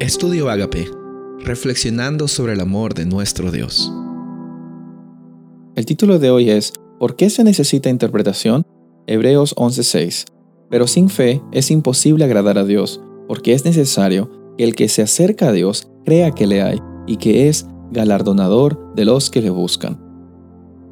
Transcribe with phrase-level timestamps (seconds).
[0.00, 0.90] Estudio Agape,
[1.40, 3.92] reflexionando sobre el amor de nuestro Dios.
[5.76, 8.64] El título de hoy es ¿Por qué se necesita interpretación?
[9.06, 10.24] Hebreos 11:6.
[10.70, 15.02] Pero sin fe es imposible agradar a Dios, porque es necesario que el que se
[15.02, 19.50] acerca a Dios crea que le hay y que es galardonador de los que le
[19.50, 20.00] buscan.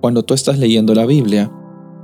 [0.03, 1.51] Cuando tú estás leyendo la Biblia,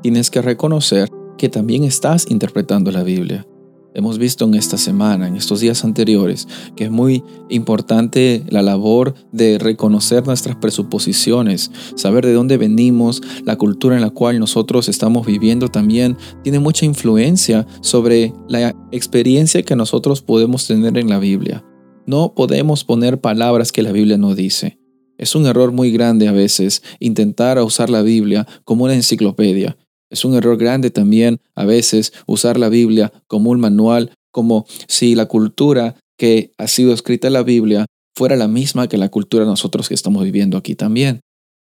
[0.02, 3.46] tienes que reconocer que también estás interpretando la Biblia.
[3.94, 9.14] Hemos visto en esta semana, en estos días anteriores, que es muy importante la labor
[9.30, 15.24] de reconocer nuestras presuposiciones, saber de dónde venimos, la cultura en la cual nosotros estamos
[15.24, 21.64] viviendo también tiene mucha influencia sobre la experiencia que nosotros podemos tener en la Biblia.
[22.04, 24.80] No podemos poner palabras que la Biblia no dice.
[25.18, 29.76] Es un error muy grande a veces intentar usar la Biblia como una enciclopedia
[30.14, 35.14] es un error grande también a veces usar la Biblia como un manual, como si
[35.14, 37.86] la cultura que ha sido escrita en la Biblia
[38.16, 41.20] fuera la misma que la cultura nosotros que estamos viviendo aquí también.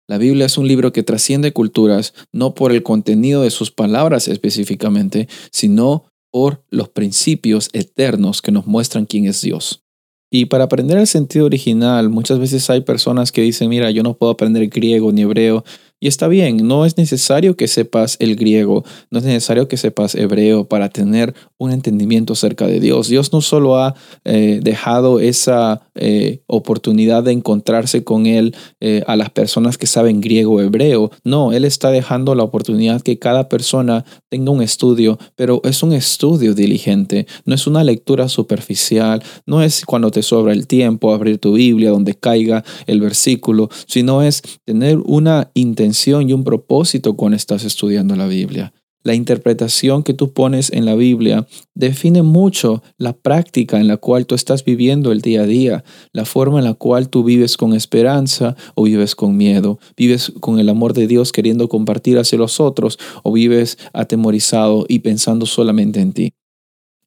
[0.08, 4.28] La Biblia es un libro que trasciende culturas no por el contenido de sus palabras
[4.28, 9.86] específicamente, sino por los principios eternos que nos muestran quién es Dios.
[10.30, 14.18] Y para aprender el sentido original, muchas veces hay personas que dicen, mira, yo no
[14.18, 15.64] puedo aprender griego ni hebreo,
[16.02, 20.14] y está bien, no es necesario que sepas el griego, no es necesario que sepas
[20.14, 23.08] hebreo para tener un entendimiento acerca de Dios.
[23.08, 29.16] Dios no solo ha eh, dejado esa eh, oportunidad de encontrarse con Él eh, a
[29.16, 33.48] las personas que saben griego o hebreo, no, Él está dejando la oportunidad que cada
[33.48, 39.62] persona tenga un estudio, pero es un estudio diligente, no es una lectura superficial, no
[39.62, 44.42] es cuando te sobra el tiempo abrir tu Biblia donde caiga el versículo, sino es
[44.66, 48.74] tener una intención y un propósito cuando estás estudiando la Biblia.
[49.06, 54.26] La interpretación que tú pones en la Biblia define mucho la práctica en la cual
[54.26, 57.74] tú estás viviendo el día a día, la forma en la cual tú vives con
[57.74, 62.60] esperanza o vives con miedo, vives con el amor de Dios queriendo compartir hacia los
[62.60, 66.34] otros o vives atemorizado y pensando solamente en ti.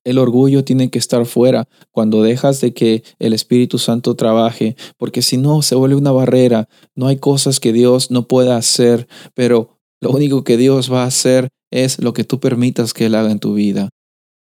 [0.04, 5.22] El orgullo tiene que estar fuera cuando dejas de que el Espíritu Santo trabaje, porque
[5.22, 6.68] si no se vuelve una barrera.
[6.94, 11.06] No hay cosas que Dios no pueda hacer, pero lo único que Dios va a
[11.06, 13.90] hacer es lo que tú permitas que Él haga en tu vida.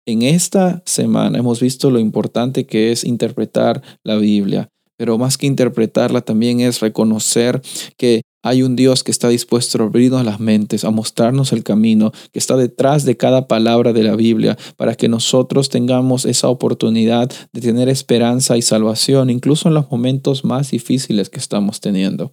[0.05, 5.47] En esta semana hemos visto lo importante que es interpretar la Biblia, pero más que
[5.47, 7.61] interpretarla también es reconocer
[7.97, 12.11] que hay un Dios que está dispuesto a abrirnos las mentes, a mostrarnos el camino,
[12.31, 17.31] que está detrás de cada palabra de la Biblia, para que nosotros tengamos esa oportunidad
[17.51, 22.31] de tener esperanza y salvación, incluso en los momentos más difíciles que estamos teniendo.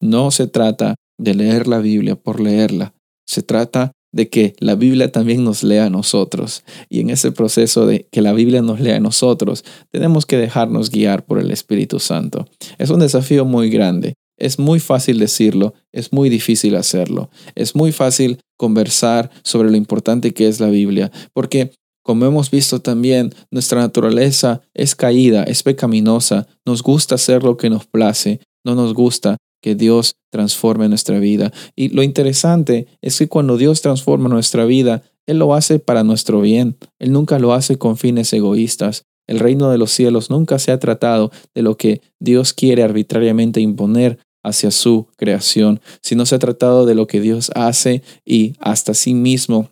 [0.00, 2.94] No se trata de leer la Biblia por leerla,
[3.26, 6.64] se trata de que la Biblia también nos lea a nosotros.
[6.88, 10.90] Y en ese proceso de que la Biblia nos lea a nosotros, tenemos que dejarnos
[10.90, 12.48] guiar por el Espíritu Santo.
[12.78, 14.14] Es un desafío muy grande.
[14.40, 17.30] Es muy fácil decirlo, es muy difícil hacerlo.
[17.54, 21.70] Es muy fácil conversar sobre lo importante que es la Biblia, porque
[22.02, 27.70] como hemos visto también, nuestra naturaleza es caída, es pecaminosa, nos gusta hacer lo que
[27.70, 31.52] nos place, no nos gusta que Dios transforme nuestra vida.
[31.76, 36.40] Y lo interesante es que cuando Dios transforma nuestra vida, Él lo hace para nuestro
[36.40, 36.78] bien.
[36.98, 39.04] Él nunca lo hace con fines egoístas.
[39.26, 43.60] El reino de los cielos nunca se ha tratado de lo que Dios quiere arbitrariamente
[43.60, 48.94] imponer hacia su creación, sino se ha tratado de lo que Dios hace y hasta
[48.94, 49.70] sí mismo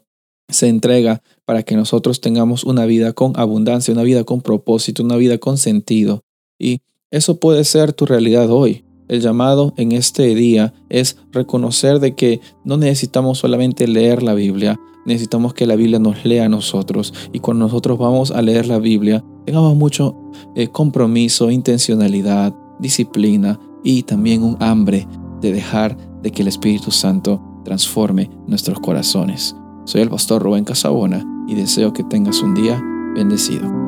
[0.48, 5.16] se entrega para que nosotros tengamos una vida con abundancia, una vida con propósito, una
[5.16, 6.24] vida con sentido.
[6.58, 6.80] Y
[7.10, 8.84] eso puede ser tu realidad hoy.
[9.08, 14.78] El llamado en este día es reconocer de que no necesitamos solamente leer la Biblia,
[15.06, 17.14] necesitamos que la Biblia nos lea a nosotros.
[17.32, 20.14] Y cuando nosotros vamos a leer la Biblia, tengamos mucho
[20.54, 25.06] eh, compromiso, intencionalidad, disciplina y también un hambre
[25.40, 29.54] de dejar de que el Espíritu Santo transforme nuestros corazones.
[29.84, 32.82] Soy el pastor Rubén Casabona y deseo que tengas un día
[33.14, 33.87] bendecido.